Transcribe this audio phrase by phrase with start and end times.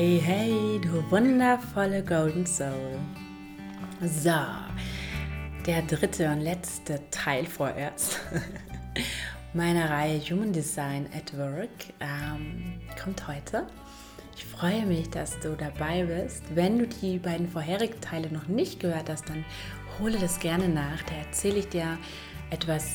[0.00, 3.00] Hey, hey, du wundervolle Golden Soul.
[4.00, 4.30] So,
[5.66, 8.20] der dritte und letzte Teil vorerst
[9.54, 11.68] meiner Reihe Human Design at Work
[11.98, 13.66] ähm, kommt heute.
[14.36, 16.44] Ich freue mich, dass du dabei bist.
[16.54, 19.44] Wenn du die beiden vorherigen Teile noch nicht gehört hast, dann
[19.98, 21.02] hole das gerne nach.
[21.02, 21.98] Da erzähle ich dir
[22.50, 22.88] etwas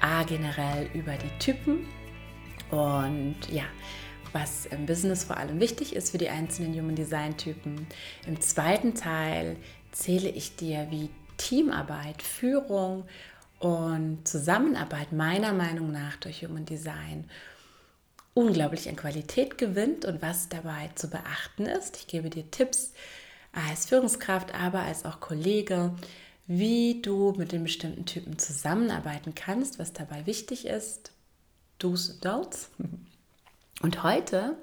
[0.00, 1.86] A generell über die Typen
[2.72, 3.64] und ja,
[4.32, 7.86] was im Business vor allem wichtig ist für die einzelnen Human Design Typen.
[8.26, 9.56] Im zweiten Teil
[9.92, 13.04] zähle ich dir, wie Teamarbeit, Führung
[13.58, 17.28] und Zusammenarbeit meiner Meinung nach durch Human Design
[18.34, 21.96] unglaublich an Qualität gewinnt und was dabei zu beachten ist.
[21.96, 22.92] Ich gebe dir Tipps
[23.52, 25.94] als Führungskraft, aber als auch Kollege,
[26.46, 31.12] wie du mit den bestimmten Typen zusammenarbeiten kannst, was dabei wichtig ist.
[31.78, 32.68] Do's und Don'ts.
[33.80, 34.56] Und heute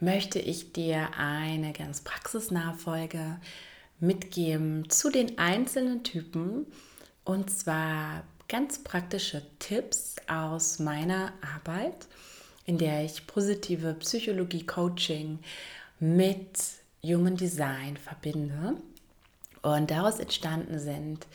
[0.00, 3.38] möchte ich dir eine ganz praxisnahe Folge
[4.00, 6.66] mitgeben zu den einzelnen Typen
[7.24, 12.08] und zwar ganz praktische Tipps aus meiner Arbeit,
[12.66, 15.38] in der ich positive Psychologie Coaching
[16.00, 16.58] mit
[17.04, 18.74] Human Design verbinde.
[19.62, 21.26] Und daraus entstanden sind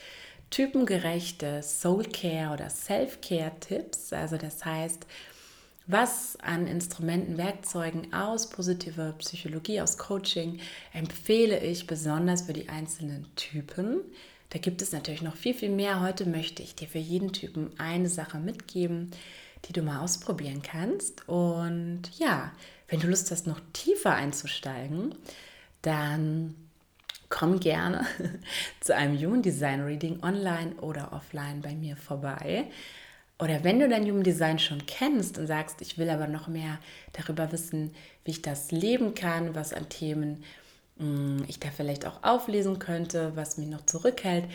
[0.50, 4.12] typengerechte Soul Care oder Self Care Tipps.
[4.12, 5.06] Also das heißt,
[5.88, 10.60] was an Instrumenten, Werkzeugen aus positiver Psychologie, aus Coaching
[10.94, 14.02] empfehle ich besonders für die einzelnen Typen.
[14.50, 16.02] Da gibt es natürlich noch viel, viel mehr.
[16.02, 19.12] Heute möchte ich dir für jeden Typen eine Sache mitgeben,
[19.66, 21.28] die du mal ausprobieren kannst.
[21.28, 22.52] Und ja,
[22.88, 25.16] wenn du Lust hast, noch tiefer einzusteigen,
[25.82, 26.56] dann
[27.30, 28.06] komm gerne
[28.80, 32.70] zu einem Human Design Reading online oder offline bei mir vorbei.
[33.38, 36.80] Oder wenn du dein Human Design schon kennst und sagst, ich will aber noch mehr
[37.12, 37.94] darüber wissen,
[38.24, 40.44] wie ich das leben kann, was an Themen
[40.98, 44.46] hm, ich da vielleicht auch auflesen könnte, was mich noch zurückhält,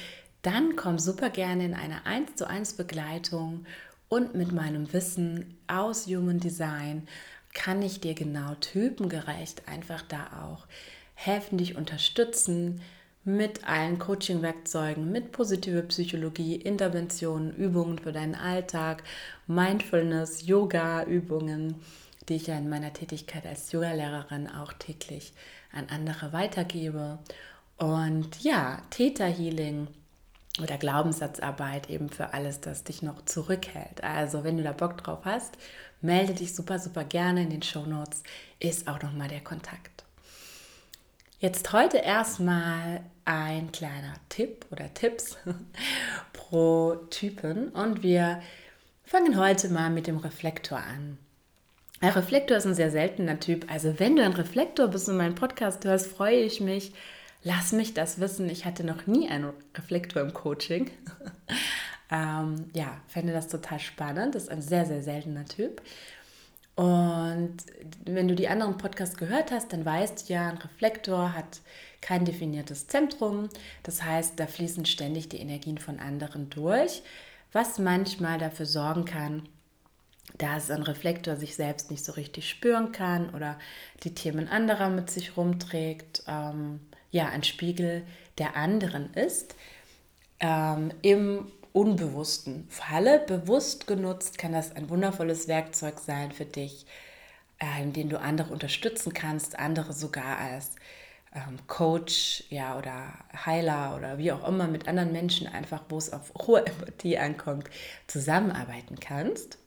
[0.43, 3.67] dann komm super gerne in eine 1 zu 1 Begleitung
[4.09, 7.07] und mit meinem Wissen aus Human Design
[7.53, 10.67] kann ich dir genau typengerecht einfach da auch
[11.15, 12.81] helfen, dich unterstützen,
[13.25, 19.03] mit allen Coaching-Werkzeugen, mit positive Psychologie, Interventionen, Übungen für deinen Alltag,
[19.47, 21.75] Mindfulness, Yoga-Übungen,
[22.29, 25.33] die ich ja in meiner Tätigkeit als Yoga-Lehrerin auch täglich
[25.73, 27.19] an andere weitergebe.
[27.77, 29.89] Und ja, Theta-Healing
[30.63, 34.03] oder Glaubenssatzarbeit eben für alles, das dich noch zurückhält.
[34.03, 35.57] Also, wenn du da Bock drauf hast,
[36.01, 38.23] melde dich super, super gerne in den Show Notes.
[38.59, 40.05] Ist auch nochmal der Kontakt.
[41.41, 45.39] Jetzt heute erstmal ein kleiner Tipp oder Tipps
[46.35, 48.43] pro Typen und wir
[49.05, 51.17] fangen heute mal mit dem Reflektor an.
[52.03, 53.73] Ein Reflektor ist ein sehr seltener Typ.
[53.73, 56.93] Also wenn du ein Reflektor bist und meinen Podcast hörst, freue ich mich.
[57.43, 58.51] Lass mich das wissen.
[58.51, 60.91] Ich hatte noch nie einen Reflektor im Coaching.
[62.13, 64.35] ähm, ja, fände das total spannend.
[64.35, 65.81] Das ist ein sehr, sehr seltener Typ.
[66.77, 67.57] Und
[68.05, 71.61] wenn du die anderen Podcasts gehört hast, dann weißt du ja, ein Reflektor hat
[72.01, 73.49] kein definiertes Zentrum.
[73.83, 77.03] Das heißt, da fließen ständig die Energien von anderen durch,
[77.53, 79.49] was manchmal dafür sorgen kann,
[80.39, 83.59] dass ein Reflektor sich selbst nicht so richtig spüren kann oder
[84.05, 86.23] die Themen anderer mit sich rumträgt.
[86.27, 86.81] Ähm,
[87.11, 88.05] ja, ein Spiegel
[88.39, 89.57] der anderen ist.
[90.39, 93.21] Ähm, Im unbewussten Falle.
[93.21, 96.87] Bewusst genutzt kann das ein wundervolles Werkzeug sein für dich,
[97.81, 100.77] in dem du andere unterstützen kannst, andere sogar als
[101.35, 103.13] ähm, Coach ja, oder
[103.47, 107.69] Heiler oder wie auch immer mit anderen Menschen einfach, wo es auf hohe Empathie ankommt,
[108.07, 109.59] zusammenarbeiten kannst.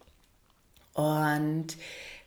[0.94, 1.78] Und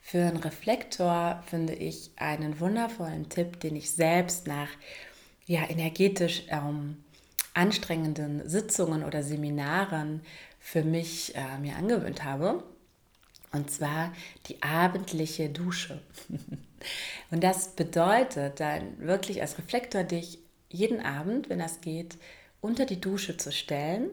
[0.01, 4.69] für einen Reflektor finde ich einen wundervollen Tipp, den ich selbst nach
[5.47, 7.05] ja, energetisch ähm,
[7.57, 10.21] anstrengenden Sitzungen oder Seminaren
[10.61, 12.63] für mich äh, mir angewöhnt habe.
[13.53, 14.13] Und zwar
[14.49, 16.03] die abendliche Dusche.
[17.31, 20.39] Und das bedeutet dann wirklich als Reflektor dich
[20.69, 22.17] jeden Abend, wenn das geht,
[22.61, 24.11] unter die Dusche zu stellen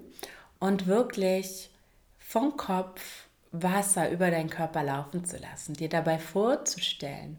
[0.60, 1.70] und wirklich
[2.20, 7.38] vom Kopf Wasser über deinen Körper laufen zu lassen, dir dabei vorzustellen,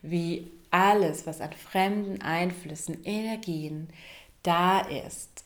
[0.00, 3.88] wie alles, was an fremden Einflüssen, Energien,
[4.42, 5.44] da ist,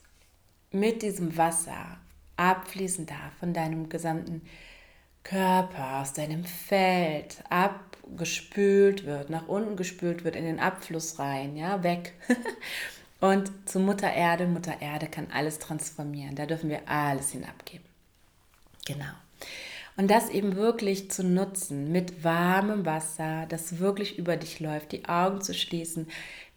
[0.70, 1.98] mit diesem Wasser
[2.36, 4.42] abfließen darf von deinem gesamten
[5.22, 11.82] Körper, aus deinem Feld, abgespült wird, nach unten gespült wird, in den Abfluss rein, ja,
[11.82, 12.14] weg.
[13.20, 16.36] Und zu Mutter Erde, Mutter Erde kann alles transformieren.
[16.36, 17.86] Da dürfen wir alles hinabgeben.
[18.84, 19.04] Genau.
[19.96, 25.06] Und das eben wirklich zu nutzen mit warmem Wasser, das wirklich über dich läuft, die
[25.06, 26.08] Augen zu schließen,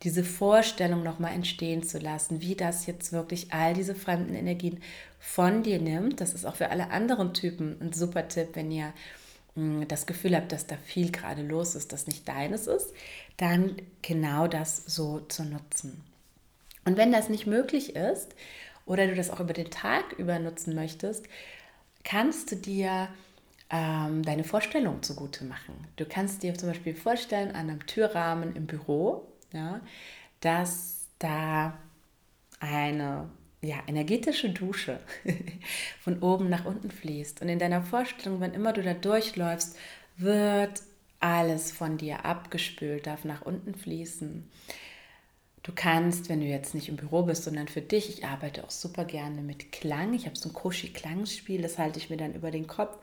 [0.03, 4.81] diese Vorstellung nochmal entstehen zu lassen, wie das jetzt wirklich all diese fremden Energien
[5.19, 6.21] von dir nimmt.
[6.21, 8.93] Das ist auch für alle anderen Typen ein super Tipp, wenn ihr
[9.55, 12.93] hm, das Gefühl habt, dass da viel gerade los ist, das nicht deines ist,
[13.37, 16.01] dann genau das so zu nutzen.
[16.85, 18.33] Und wenn das nicht möglich ist
[18.85, 21.25] oder du das auch über den Tag über nutzen möchtest,
[22.05, 23.09] kannst du dir
[23.69, 25.75] ähm, deine Vorstellung zugute machen.
[25.97, 29.81] Du kannst dir zum Beispiel vorstellen, an einem Türrahmen im Büro, ja,
[30.39, 31.77] dass da
[32.59, 33.29] eine
[33.61, 34.99] ja, energetische Dusche
[36.01, 37.41] von oben nach unten fließt.
[37.41, 39.77] Und in deiner Vorstellung, wenn immer du da durchläufst,
[40.17, 40.81] wird
[41.19, 44.49] alles von dir abgespült, darf nach unten fließen.
[45.63, 48.69] Du kannst, wenn du jetzt nicht im Büro bist, sondern für dich, ich arbeite auch
[48.69, 50.13] super gerne mit Klang.
[50.13, 52.97] Ich habe so ein Koshi-Klangspiel, das halte ich mir dann über den Kopf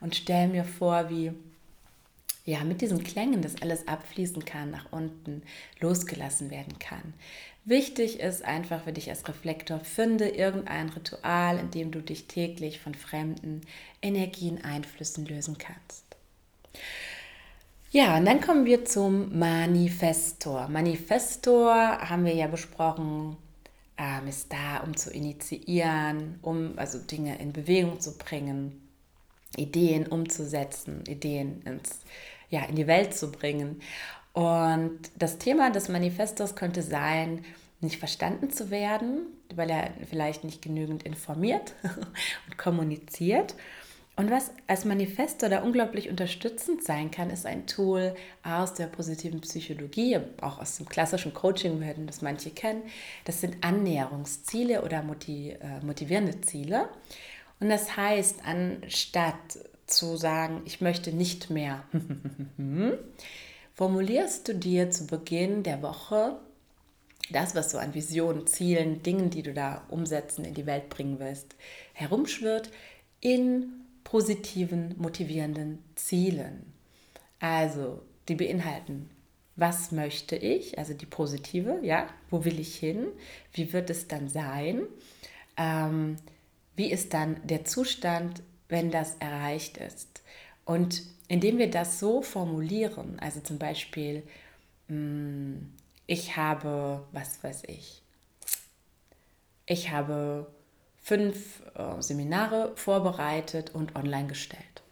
[0.00, 1.32] und stelle mir vor, wie
[2.44, 5.42] ja, mit diesen Klängen das alles abfließen kann, nach unten
[5.80, 7.14] losgelassen werden kann.
[7.64, 12.80] Wichtig ist einfach für dich als Reflektor, finde irgendein Ritual, in dem du dich täglich
[12.80, 13.60] von fremden
[14.00, 16.04] Energien, Einflüssen lösen kannst.
[17.92, 20.66] Ja, und dann kommen wir zum Manifestor.
[20.68, 23.36] Manifestor haben wir ja besprochen,
[23.98, 28.80] ähm, ist da, um zu initiieren, um also Dinge in Bewegung zu bringen,
[29.56, 32.00] Ideen umzusetzen, Ideen ins,
[32.50, 33.80] ja, in die Welt zu bringen.
[34.32, 37.44] Und das Thema des Manifestos könnte sein,
[37.80, 41.74] nicht verstanden zu werden, weil er vielleicht nicht genügend informiert
[42.46, 43.54] und kommuniziert
[44.14, 49.40] und was als Manifesto da unglaublich unterstützend sein kann, ist ein Tool aus der positiven
[49.40, 52.82] Psychologie, auch aus dem klassischen Coaching werden das manche kennen.
[53.24, 56.90] Das sind Annäherungsziele oder äh, motivierende Ziele.
[57.62, 59.36] Und das heißt, anstatt
[59.86, 61.84] zu sagen, ich möchte nicht mehr,
[63.74, 66.40] formulierst du dir zu Beginn der Woche
[67.30, 71.20] das, was so an Visionen, Zielen, Dingen, die du da umsetzen, in die Welt bringen
[71.20, 71.54] willst,
[71.92, 72.68] herumschwirrt,
[73.20, 76.66] in positiven, motivierenden Zielen.
[77.38, 79.08] Also, die beinhalten,
[79.54, 83.06] was möchte ich, also die positive, ja, wo will ich hin,
[83.52, 84.82] wie wird es dann sein,
[85.56, 86.16] ähm,
[86.76, 90.22] wie ist dann der Zustand, wenn das erreicht ist.
[90.64, 94.22] Und indem wir das so formulieren, also zum Beispiel,
[94.88, 95.72] hm,
[96.06, 98.02] ich habe, was weiß ich,
[99.66, 100.50] ich habe
[101.00, 104.82] fünf äh, Seminare vorbereitet und online gestellt.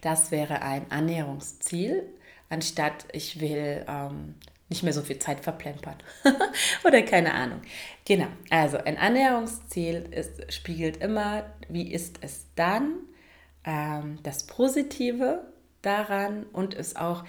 [0.00, 2.08] Das wäre ein Annäherungsziel,
[2.48, 4.34] anstatt ich will ähm,
[4.72, 5.96] nicht mehr so viel Zeit verplempern
[6.84, 7.62] oder keine Ahnung.
[8.04, 12.94] Genau, also ein Annäherungsziel ist, spiegelt immer, wie ist es dann,
[13.64, 15.46] ähm, das Positive
[15.82, 17.24] daran und ist auch,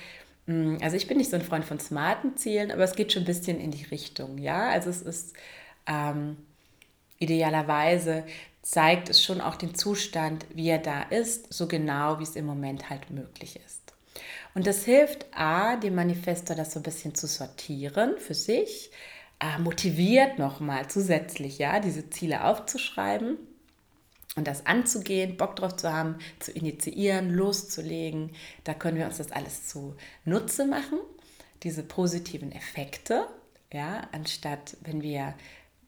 [0.47, 3.11] mh, mm, also ich bin nicht so ein Freund von smarten Zielen, aber es geht
[3.11, 5.33] schon ein bisschen in die Richtung, ja, also es ist...
[5.85, 6.37] Ähm,
[7.23, 8.25] idealerweise
[8.61, 12.45] zeigt es schon auch den Zustand, wie er da ist, so genau wie es im
[12.45, 13.82] Moment halt möglich ist.
[14.55, 18.91] Und das hilft A, dem Manifestor das so ein bisschen zu sortieren für sich,
[19.39, 23.37] äh, motiviert nochmal zusätzlich, ja, diese Ziele aufzuschreiben
[24.35, 28.31] und das anzugehen, Bock drauf zu haben, zu initiieren, loszulegen.
[28.63, 29.95] Da können wir uns das alles zu
[30.25, 30.99] Nutze machen,
[31.63, 33.27] diese positiven Effekte,
[33.71, 35.33] ja, anstatt wenn wir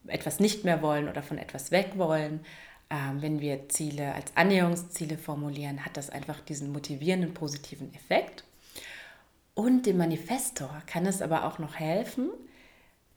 [0.08, 2.44] etwas nicht mehr wollen oder von etwas weg wollen.
[2.88, 8.44] Ähm, wenn wir Ziele als Annäherungsziele formulieren, hat das einfach diesen motivierenden positiven Effekt.
[9.56, 12.28] Und dem Manifestor kann es aber auch noch helfen,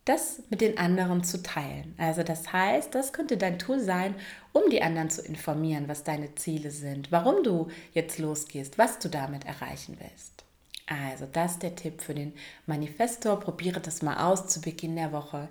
[0.06, 1.94] das mit den anderen zu teilen.
[1.98, 4.16] Also das heißt, das könnte dein Tool sein,
[4.54, 9.10] um die anderen zu informieren, was deine Ziele sind, warum du jetzt losgehst, was du
[9.10, 10.46] damit erreichen willst.
[10.88, 12.34] Also das ist der Tipp für den
[12.68, 13.38] Manifestor.
[13.42, 15.50] Probiere das mal aus zu Beginn der Woche.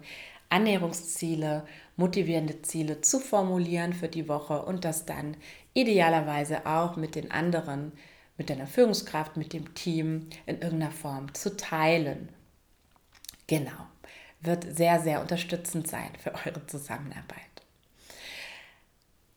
[0.49, 1.66] Annäherungsziele,
[1.99, 5.37] motivierende Ziele zu formulieren für die Woche und das dann
[5.75, 7.92] idealerweise auch mit den anderen,
[8.38, 12.30] mit deiner Führungskraft, mit dem Team in irgendeiner Form zu teilen.
[13.47, 13.87] Genau,
[14.40, 17.42] wird sehr, sehr unterstützend sein für eure Zusammenarbeit.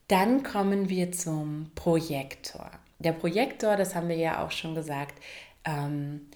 [0.08, 2.70] Dann kommen wir zum Projektor.
[3.00, 5.20] Der Projektor, das haben wir ja auch schon gesagt,
[5.66, 6.28] ähm,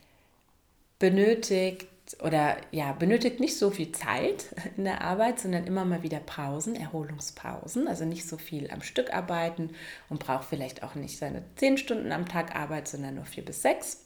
[0.97, 1.87] benötigt
[2.21, 4.45] oder ja, benötigt nicht so viel Zeit
[4.77, 7.87] in der Arbeit, sondern immer mal wieder Pausen, Erholungspausen.
[7.87, 9.71] Also nicht so viel am Stück arbeiten
[10.09, 13.61] und braucht vielleicht auch nicht seine zehn Stunden am Tag Arbeit, sondern nur vier bis
[13.61, 14.05] sechs.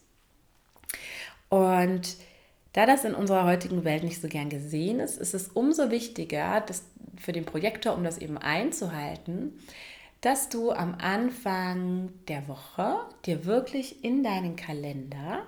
[1.50, 2.15] Und
[2.74, 6.62] da das in unserer heutigen Welt nicht so gern gesehen ist, ist es umso wichtiger,
[6.62, 6.84] dass
[7.18, 9.60] für den Projektor, um das eben einzuhalten,
[10.22, 15.48] dass du am Anfang der Woche dir wirklich in deinen Kalender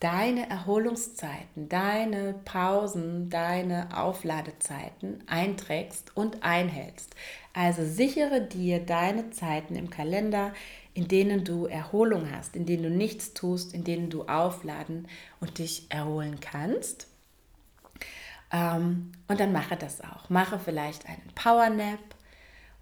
[0.00, 7.14] deine Erholungszeiten, deine Pausen, deine Aufladezeiten einträgst und einhältst.
[7.52, 10.52] Also sichere dir deine Zeiten im Kalender,
[10.92, 15.08] in denen du Erholung hast, in denen du nichts tust, in denen du aufladen
[15.40, 17.08] und dich erholen kannst.
[18.52, 20.30] Ähm, und dann mache das auch.
[20.30, 21.98] Mache vielleicht einen Power Nap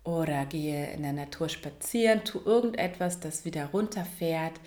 [0.04, 4.58] oder gehe in der Natur spazieren, tu irgendetwas, das wieder runterfährt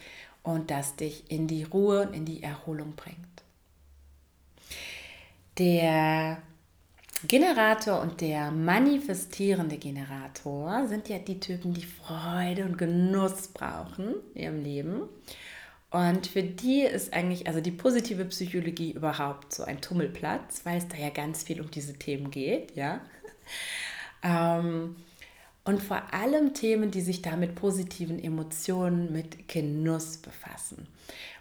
[0.46, 3.18] und das dich in die Ruhe und in die Erholung bringt.
[5.58, 6.38] Der
[7.28, 14.42] Generator und der manifestierende Generator sind ja die Typen, die Freude und Genuss brauchen in
[14.42, 15.02] ihrem Leben.
[15.90, 20.88] Und für die ist eigentlich, also die positive Psychologie überhaupt so ein Tummelplatz, weil es
[20.88, 23.02] da ja ganz viel um diese Themen geht, ja.
[24.22, 24.98] Ähm,
[25.66, 30.88] und vor allem Themen, die sich da mit positiven Emotionen, mit Genuss befassen.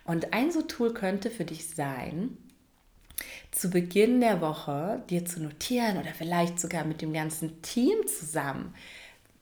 [0.05, 2.37] Und ein so Tool könnte für dich sein,
[3.51, 8.75] zu Beginn der Woche dir zu notieren oder vielleicht sogar mit dem ganzen Team zusammen,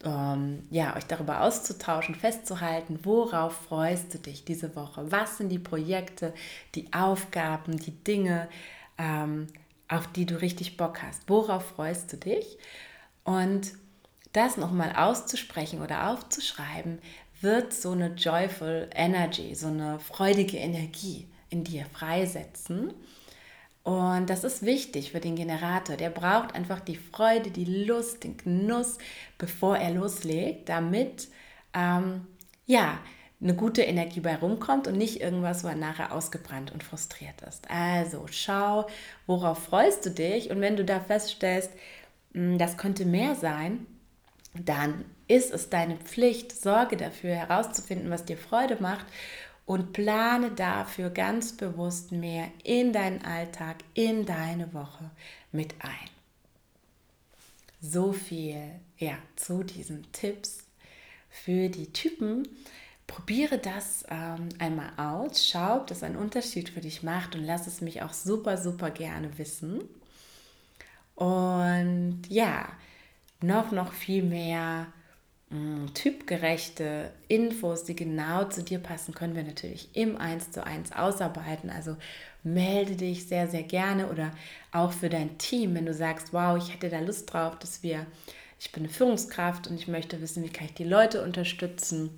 [0.05, 5.11] ähm, ja, euch darüber auszutauschen, festzuhalten, worauf freust du dich diese Woche?
[5.11, 6.35] Was sind die Projekte,
[6.75, 8.49] die Aufgaben, die Dinge,
[8.99, 9.47] ähm,
[9.89, 11.23] auf die du richtig Bock hast?
[11.29, 12.59] Worauf freust du dich?
[13.25, 13.73] Und
[14.33, 16.99] das nochmal auszusprechen oder aufzuschreiben,
[17.41, 22.95] wird so eine joyful energy, so eine freudige Energie in dir freisetzen.
[23.83, 25.97] Und das ist wichtig für den Generator.
[25.97, 28.99] Der braucht einfach die Freude, die Lust, den Genuss,
[29.39, 31.29] bevor er loslegt, damit
[31.75, 32.27] ähm,
[32.65, 32.99] ja
[33.41, 37.69] eine gute Energie bei rumkommt und nicht irgendwas, wo er nachher ausgebrannt und frustriert ist.
[37.69, 38.87] Also schau,
[39.27, 41.73] worauf freust du dich und wenn du da feststellst,
[42.35, 43.87] hm, das könnte mehr sein,
[44.55, 49.07] dann ist es deine Pflicht, Sorge dafür herauszufinden, was dir Freude macht
[49.65, 55.11] und plane dafür ganz bewusst mehr in deinen Alltag, in deine Woche
[55.53, 56.11] mit ein.
[57.81, 58.61] So viel
[58.99, 60.59] ja, zu diesen Tipps
[61.31, 62.47] für die Typen.
[63.07, 67.67] Probiere das ähm, einmal aus, schau, ob das einen Unterschied für dich macht und lass
[67.67, 69.83] es mich auch super, super gerne wissen.
[71.15, 72.69] Und ja,
[73.43, 74.87] noch, noch viel mehr
[75.51, 80.65] mh, mm, typgerechte Infos, die genau zu dir passen, können wir natürlich im 1 zu
[80.65, 81.71] 1 ausarbeiten.
[81.71, 81.97] Also
[82.43, 84.33] melde dich sehr, sehr gerne oder
[84.73, 88.07] auch für dein Team, wenn du sagst, wow, ich hätte da Lust drauf, dass wir,
[88.59, 92.11] ich bin eine Führungskraft und ich möchte wissen, wie kann ich die Leute unterstützen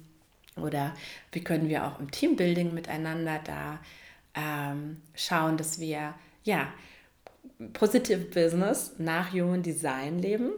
[0.56, 0.94] oder
[1.32, 3.80] wie können wir auch im Teambuilding miteinander da
[4.34, 6.14] ähm, schauen, dass wir
[6.44, 6.72] ja
[7.72, 10.50] Positive Business nach Human Design leben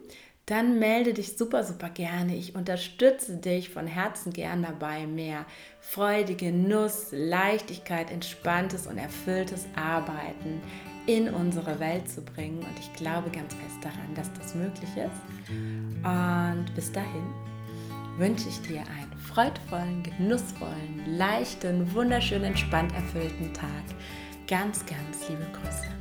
[0.46, 2.36] dann melde dich super, super gerne.
[2.36, 5.44] Ich unterstütze dich von Herzen gern dabei, mehr
[5.80, 10.62] Freude, Genuss, Leichtigkeit, entspanntes und erfülltes Arbeiten
[11.06, 12.58] in unsere Welt zu bringen.
[12.58, 15.50] Und ich glaube ganz fest daran, dass das möglich ist.
[16.04, 17.26] Und bis dahin
[18.16, 23.84] wünsche ich dir einen freudvollen, genussvollen, leichten, wunderschön entspannt erfüllten Tag.
[24.46, 25.95] Ganz, ganz liebe Grüße.